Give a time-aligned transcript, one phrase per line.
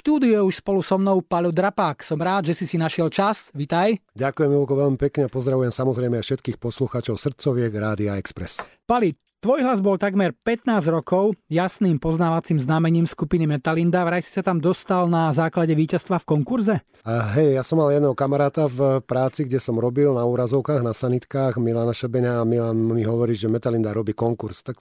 [0.00, 2.00] štúdiu je už spolu so mnou Paľo Drapák.
[2.00, 3.52] Som rád, že si si našiel čas.
[3.52, 4.00] Vitaj.
[4.16, 8.64] Ďakujem, Milko, veľmi pekne a pozdravujem samozrejme aj všetkých poslucháčov Srdcoviek Rádia Express.
[8.88, 9.12] Pali,
[9.44, 14.00] tvoj hlas bol takmer 15 rokov jasným poznávacím znamením skupiny Metalinda.
[14.08, 16.74] Vraj si sa tam dostal na základe víťazstva v konkurze?
[17.04, 20.96] A hej, ja som mal jedného kamaráta v práci, kde som robil na úrazovkách, na
[20.96, 24.64] sanitkách, Milana Šebenia a Milan mi hovorí, že Metalinda robí konkurs.
[24.64, 24.80] Tak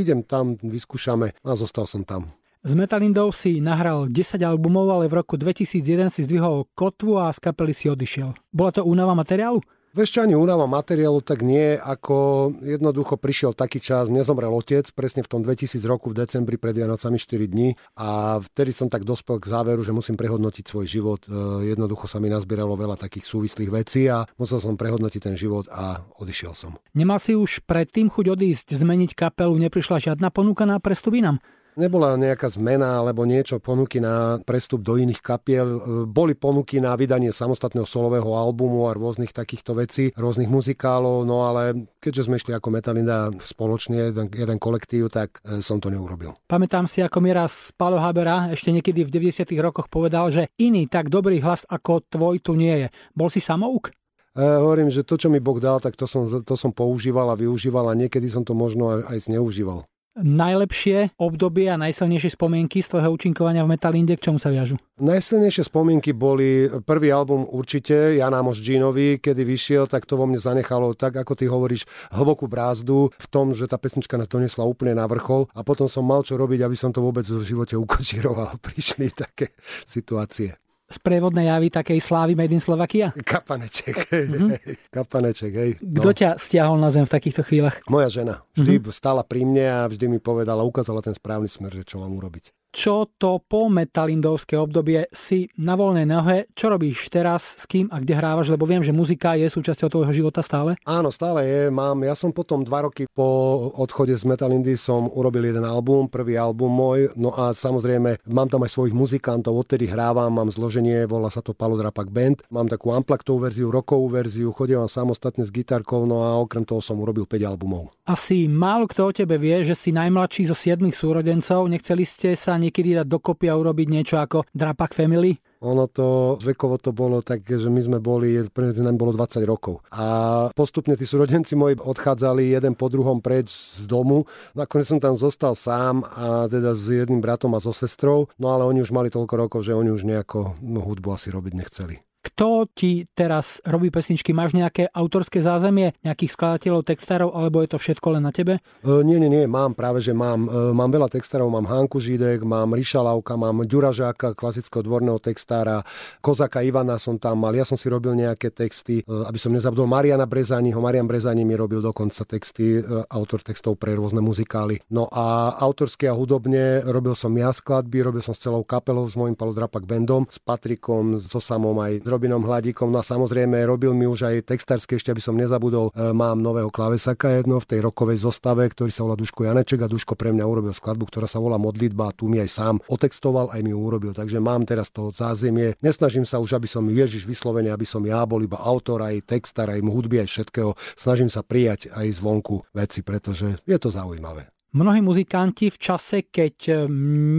[0.00, 2.32] idem tam, vyskúšame a zostal som tam.
[2.64, 7.36] Z Metalindou si nahral 10 albumov, ale v roku 2001 si zdvihol kotvu a z
[7.36, 8.32] kapely si odišiel.
[8.56, 9.60] Bola to únava materiálu?
[9.92, 15.20] Vieš ani únava materiálu, tak nie, ako jednoducho prišiel taký čas, mne zomrel otec, presne
[15.20, 19.36] v tom 2000 roku v decembri pred Vianocami 4 dní a vtedy som tak dospel
[19.38, 21.20] k záveru, že musím prehodnotiť svoj život.
[21.28, 25.68] E, jednoducho sa mi nazbieralo veľa takých súvislých vecí a musel som prehodnotiť ten život
[25.68, 26.80] a odišiel som.
[26.96, 31.44] Nemal si už predtým chuť odísť, zmeniť kapelu, neprišla žiadna ponuka na prestup inám?
[31.74, 35.66] Nebola nejaká zmena alebo niečo, ponuky na prestup do iných kapiel.
[35.66, 41.42] E, boli ponuky na vydanie samostatného solového albumu a rôznych takýchto vecí, rôznych muzikálov, no
[41.50, 46.38] ale keďže sme išli ako Metalinda spoločne, jeden, jeden kolektív, tak e, som to neurobil.
[46.46, 50.86] Pamätám si, ako mi raz Palo Habera ešte niekedy v 90 rokoch povedal, že iný
[50.86, 52.88] tak dobrý hlas ako tvoj tu nie je.
[53.18, 53.90] Bol si samouk?
[54.38, 57.38] E, hovorím, že to, čo mi Boh dal, tak to som, to som používal a
[57.38, 59.82] využíval a niekedy som to možno aj, aj zneužíval
[60.18, 64.78] najlepšie obdobie a najsilnejšie spomienky z tvojho účinkovania v Metalinde, k čomu sa viažu?
[65.02, 70.38] Najsilnejšie spomienky boli prvý album určite, Jan Amos Jeanovi, kedy vyšiel, tak to vo mne
[70.38, 74.94] zanechalo, tak ako ty hovoríš, hlbokú brázdu v tom, že tá pesnička nás donesla úplne
[74.94, 78.54] na vrchol a potom som mal čo robiť, aby som to vôbec v živote ukočíroval.
[78.66, 79.50] Prišli také
[79.82, 80.63] situácie
[80.94, 83.10] sprievodné javy takej slávy Made in Slovakia?
[83.14, 84.50] Kapaneček, hej, mm-hmm.
[84.94, 85.70] kapaneček, hej.
[85.82, 86.02] No.
[86.02, 87.82] Kto ťa stiahol na zem v takýchto chvíľach?
[87.90, 88.46] Moja žena.
[88.54, 88.94] Vždy mm-hmm.
[88.94, 92.63] stála pri mne a vždy mi povedala, ukázala ten správny smer, že čo mám urobiť
[92.74, 98.02] čo to po metalindovské obdobie si na voľnej nohe, čo robíš teraz, s kým a
[98.02, 100.74] kde hrávaš, lebo viem, že muzika je súčasťou tvojho života stále?
[100.82, 101.62] Áno, stále je.
[101.70, 106.34] Mám, ja som potom dva roky po odchode z Metalindy som urobil jeden album, prvý
[106.34, 111.30] album môj, no a samozrejme mám tam aj svojich muzikantov, odtedy hrávam, mám zloženie, volá
[111.30, 116.26] sa to Palodrapak Band, mám takú amplaktovú verziu, rokovú verziu, chodím samostatne s gitarkou, no
[116.26, 117.94] a okrem toho som urobil 5 albumov.
[118.10, 122.58] Asi málo kto o tebe vie, že si najmladší zo siedmých súrodencov, nechceli ste sa
[122.64, 125.36] niekedy dať dokopy a urobiť niečo ako Drapak Family?
[125.64, 129.80] Ono to, vekovo to bolo tak, že my sme boli, medzi nami bolo 20 rokov.
[129.96, 133.48] A postupne tí súrodenci moji odchádzali jeden po druhom preč
[133.80, 134.28] z domu.
[134.52, 138.28] Nakoniec som tam zostal sám a teda s jedným bratom a so sestrou.
[138.36, 141.52] No ale oni už mali toľko rokov, že oni už nejako no, hudbu asi robiť
[141.56, 141.96] nechceli.
[142.34, 144.34] Kto ti teraz robí pesničky?
[144.34, 148.58] Máš nejaké autorské zázemie, nejakých skladateľov, textárov, alebo je to všetko len na tebe?
[148.58, 150.50] E, nie, nie, nie, mám práve, že mám.
[150.50, 155.86] E, mám veľa textárov, mám Hanku Židek, mám Ríša Lauka, mám Ďuražáka, klasického dvorného textára,
[156.18, 159.86] Kozaka Ivana som tam mal, ja som si robil nejaké texty, e, aby som nezabudol
[159.86, 164.82] Mariana Brezaniho, Marian Brezani mi robil dokonca texty, e, autor textov pre rôzne muzikály.
[164.90, 169.14] No a autorské a hudobne robil som ja skladby, robil som s celou kapelou, s
[169.14, 172.88] mojim Palodrapak bandom, s Patrikom, so samom aj Robinom Hladíkom.
[172.88, 176.72] No a samozrejme robil mi už aj textárske, ešte aby som nezabudol, e, mám nového
[176.72, 180.48] klavesaka jedno v tej rokovej zostave, ktorý sa volá Duško Janeček a Duško pre mňa
[180.48, 183.78] urobil skladbu, ktorá sa volá Modlitba a tu mi aj sám otextoval, aj mi ju
[183.84, 184.16] urobil.
[184.16, 185.76] Takže mám teraz to zázemie.
[185.84, 189.68] Nesnažím sa už, aby som Ježiš vyslovene, aby som ja bol iba autor, aj textár,
[189.68, 190.72] aj hudby, aj všetkého.
[190.96, 194.53] Snažím sa prijať aj zvonku veci, pretože je to zaujímavé.
[194.74, 196.74] Mnohí muzikanti v čase, keď eh,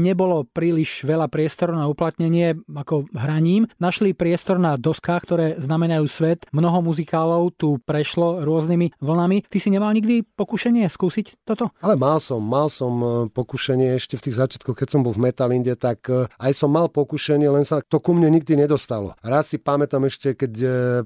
[0.08, 6.48] nebolo príliš veľa priestoru na uplatnenie ako hraním, našli priestor na doskách, ktoré znamenajú svet.
[6.56, 9.44] Mnoho muzikálov tu prešlo rôznymi vlnami.
[9.52, 11.76] Ty si nemal nikdy pokušenie skúsiť toto?
[11.84, 15.28] Ale mal som, mal som eh, pokušenie ešte v tých začiatkoch, keď som bol v
[15.28, 19.12] Metalinde, tak eh, aj som mal pokušenie, len sa to ku mne nikdy nedostalo.
[19.20, 20.54] Raz si pamätám ešte, keď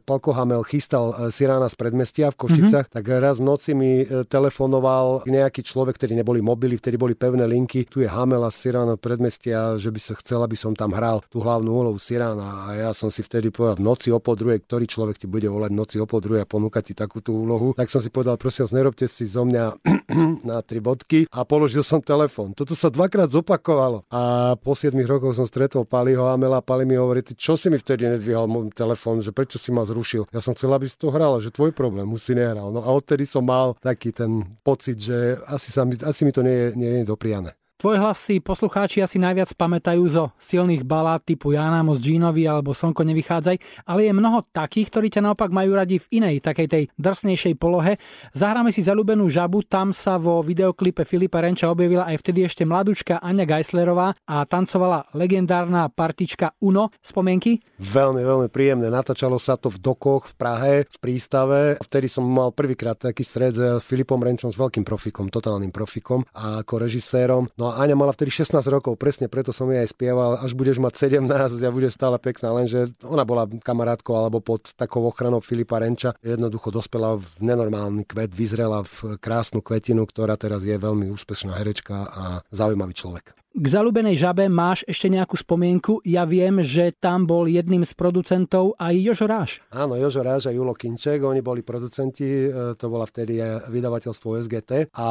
[0.06, 3.02] Palko Hamel chystal Sirána z predmestia v Košicach, mm-hmm.
[3.02, 7.88] tak raz v noci mi telefonoval nejaký človek, ktorý neboli mobily, vtedy boli pevné linky.
[7.88, 11.40] Tu je Hamela z Sirána predmestia, že by sa chcel, aby som tam hral tú
[11.40, 12.68] hlavnú úlohu Sirána.
[12.68, 15.72] A ja som si vtedy povedal v noci o druhej, ktorý človek ti bude volať
[15.72, 17.72] v noci o druhej a ponúkať ti takúto úlohu.
[17.74, 19.80] Tak som si povedal, prosím vás, nerobte si zo mňa
[20.50, 22.52] na tri bodky a položil som telefón.
[22.52, 24.04] Toto sa dvakrát zopakovalo.
[24.12, 26.60] A po 7 rokoch som stretol Paliho Amela.
[26.60, 30.28] Pali mi hovorí, čo si mi vtedy nedvíhal môj telefón, že prečo si ma zrušil.
[30.34, 32.74] Ja som chcel, aby si to hral, že tvoj problém, už si nehral.
[32.74, 36.42] No a odtedy som mal taký ten pocit, že asi sa mi, asi mi to
[36.42, 37.59] nie je, nie je dopriané.
[37.80, 42.76] Tvoj hlas si poslucháči asi najviac pamätajú zo silných balát typu Jana Moc Ginovi alebo
[42.76, 43.56] Slnko nevychádzaj,
[43.88, 47.96] ale je mnoho takých, ktorí ťa naopak majú radi v inej, takej tej drsnejšej polohe.
[48.36, 53.24] Zahráme si zalúbenú žabu, tam sa vo videoklipe Filipa Renča objavila aj vtedy ešte mladúčka
[53.24, 56.92] Ania Geislerová a tancovala legendárna partička Uno.
[57.00, 57.64] Spomienky?
[57.80, 58.92] Veľmi, veľmi príjemné.
[58.92, 61.80] Natáčalo sa to v dokoch v Prahe, v prístave.
[61.80, 66.60] Vtedy som mal prvýkrát taký stred s Filipom Renčom, s veľkým profikom, totálnym profikom a
[66.60, 67.48] ako režisérom.
[67.56, 70.78] No a Aňa mala vtedy 16 rokov, presne preto som jej aj spieval, až budeš
[70.84, 71.26] mať 17
[71.64, 76.14] a bude stále pekná, lenže ona bola kamarátkou alebo pod takou ochranou Filipa Renča.
[76.20, 81.96] Jednoducho dospela v nenormálny kvet, vyzrela v krásnu kvetinu, ktorá teraz je veľmi úspešná herečka
[82.12, 83.39] a zaujímavý človek.
[83.60, 86.00] K zalúbenej žabe máš ešte nejakú spomienku?
[86.08, 89.60] Ja viem, že tam bol jedným z producentov aj Jožo Ráš.
[89.76, 93.36] Áno, Jožo Ráš a Julo Kinček, oni boli producenti, e, to bola vtedy
[93.68, 94.96] vydavateľstvo SGT.
[94.96, 95.08] A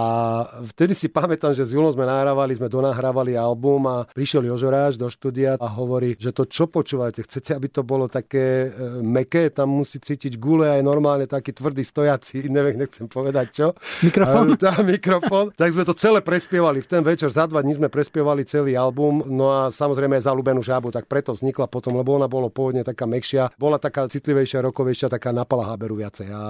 [0.65, 4.97] vtedy si pamätám, že s Julom sme nahrávali, sme donahrávali album a prišiel Jožo Ráš
[4.97, 9.53] do štúdia a hovorí, že to čo počúvate, chcete, aby to bolo také e, meké,
[9.53, 13.67] tam musí cítiť gule aj normálne taký tvrdý stojací, neviem, nechcem povedať čo.
[14.00, 14.49] Mikrofón?
[14.59, 15.55] Tá, mikrofón.
[15.55, 16.83] tak sme to celé prespievali.
[16.83, 20.26] V ten večer za dva dní sme prespievali naspievali celý album, no a samozrejme aj
[20.31, 24.62] zalúbenú žábu, tak preto vznikla potom, lebo ona bola pôvodne taká mekšia, bola taká citlivejšia,
[24.62, 26.43] rokovejšia, taká napala háberu viacej a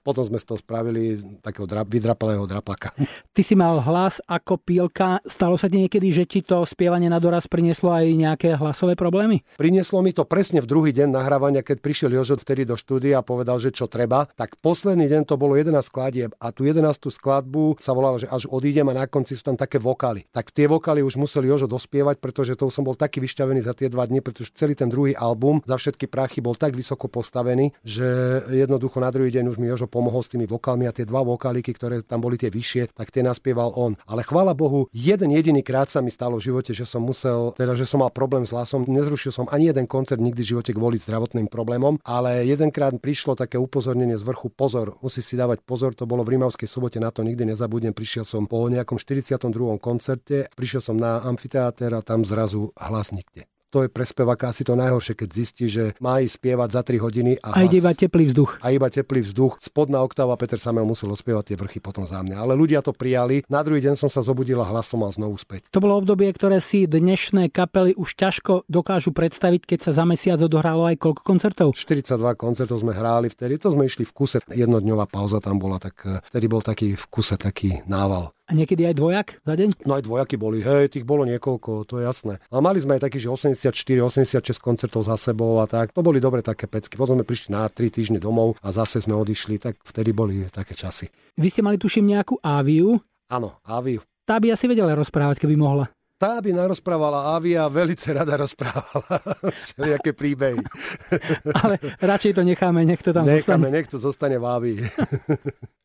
[0.00, 2.94] potom sme z toho spravili takého dra- vydrapalého drapaka.
[3.34, 7.20] Ty si mal hlas ako pílka, stalo sa ti niekedy, že ti to spievanie na
[7.20, 9.44] doraz prinieslo aj nejaké hlasové problémy?
[9.58, 13.26] Prinieslo mi to presne v druhý deň nahrávania, keď prišiel Jožo vtedy do štúdia a
[13.26, 17.76] povedal, že čo treba, tak posledný deň to bolo 11 skladieb a tu 11 skladbu
[17.82, 20.26] sa volalo, že až odídem a na konci sú tam také vokály.
[20.30, 23.88] Tak tie vokály už musel Jožo dospievať, pretože to som bol taký vyšťavený za tie
[23.88, 28.40] dva dni, pretože celý ten druhý album za všetky prachy bol tak vysoko postavený, že
[28.52, 31.72] jednoducho na druhý deň už mi Jožo pomohol s tými vokálmi a tie dva vokáliky,
[31.72, 33.96] ktoré tam boli tie vyššie, tak tie naspieval on.
[34.04, 37.72] Ale chvála Bohu, jeden jediný krát sa mi stalo v živote, že som musel, teda
[37.72, 38.84] že som mal problém s hlasom.
[38.84, 43.56] Nezrušil som ani jeden koncert nikdy v živote kvôli zdravotným problémom, ale jedenkrát prišlo také
[43.56, 47.22] upozornenie z vrchu, pozor, musí si dávať pozor, to bolo v Rimavskej sobote, na to
[47.22, 49.38] nikdy nezabudnem, prišiel som po nejakom 42.
[49.78, 54.62] koncerte, prišiel som na amfiteáter a tam zrazu hlas nikde to je pre speváka asi
[54.62, 57.90] to najhoršie, keď zistí, že má ísť spievať za 3 hodiny a, a ide iba
[57.90, 58.62] teplý vzduch.
[58.62, 59.58] A iba teplý vzduch.
[59.58, 62.38] Spodná oktáva Peter Samel musel ospievať tie vrchy potom za mňa.
[62.38, 63.42] Ale ľudia to prijali.
[63.50, 65.66] Na druhý deň som sa zobudil a hlas som mal znovu späť.
[65.74, 70.38] To bolo obdobie, ktoré si dnešné kapely už ťažko dokážu predstaviť, keď sa za mesiac
[70.38, 71.74] odohralo aj koľko koncertov?
[71.74, 73.58] 42 koncertov sme hráli vtedy.
[73.58, 74.38] To sme išli v kuse.
[74.54, 78.30] Jednodňová pauza tam bola, tak eh, vtedy bol taký v kuse taký nával.
[78.44, 79.68] A niekedy aj dvojak za deň?
[79.88, 82.34] No aj dvojaky boli, hej, tých bolo niekoľko, to je jasné.
[82.52, 83.72] A mali sme aj takých, že 84,
[84.04, 85.96] 86 koncertov za sebou a tak.
[85.96, 87.00] To boli dobre také pecky.
[87.00, 90.76] Potom sme prišli na 3 týždne domov a zase sme odišli, tak vtedy boli také
[90.76, 91.08] časy.
[91.40, 93.00] Vy ste mali tuším nejakú áviu?
[93.32, 94.04] Áno, áviu.
[94.28, 95.88] Tá by asi vedela rozprávať, keby mohla.
[96.14, 99.18] Tá by narozprávala Avia, velice rada rozprávala
[99.60, 100.62] všelijaké príbehy.
[101.64, 103.68] Ale radšej to necháme, nech to tam necháme, zostane.
[103.72, 104.78] nech to zostane v Avii.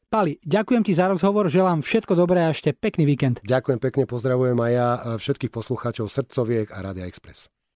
[0.10, 3.46] Pali, ďakujem ti za rozhovor, želám všetko dobré a ešte pekný víkend.
[3.46, 4.90] Ďakujem pekne, pozdravujem aj ja
[5.22, 7.54] všetkých poslucháčov Srdcoviek a Radia Express.